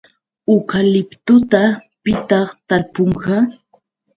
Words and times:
¿Ukaliptuta 0.55 1.61
pitaq 2.03 2.47
tarpunqa? 2.67 3.35